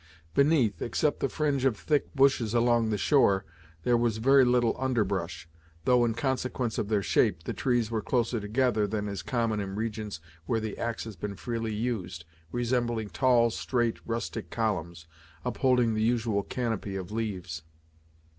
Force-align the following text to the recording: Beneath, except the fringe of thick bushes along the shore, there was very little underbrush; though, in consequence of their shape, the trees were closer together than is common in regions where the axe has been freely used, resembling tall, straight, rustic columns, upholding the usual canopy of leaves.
Beneath, 0.33 0.81
except 0.81 1.19
the 1.19 1.29
fringe 1.29 1.63
of 1.63 1.77
thick 1.77 2.15
bushes 2.15 2.55
along 2.55 2.89
the 2.89 2.97
shore, 2.97 3.45
there 3.83 3.95
was 3.95 4.17
very 4.17 4.43
little 4.43 4.75
underbrush; 4.79 5.47
though, 5.85 6.03
in 6.05 6.15
consequence 6.15 6.79
of 6.79 6.87
their 6.87 7.03
shape, 7.03 7.43
the 7.43 7.53
trees 7.53 7.91
were 7.91 8.01
closer 8.01 8.39
together 8.39 8.87
than 8.87 9.07
is 9.07 9.21
common 9.21 9.59
in 9.59 9.75
regions 9.75 10.19
where 10.47 10.59
the 10.59 10.75
axe 10.79 11.03
has 11.03 11.15
been 11.15 11.35
freely 11.35 11.71
used, 11.75 12.25
resembling 12.51 13.09
tall, 13.11 13.51
straight, 13.51 13.99
rustic 14.03 14.49
columns, 14.49 15.05
upholding 15.45 15.93
the 15.93 16.01
usual 16.01 16.41
canopy 16.41 16.95
of 16.95 17.11
leaves. 17.11 17.61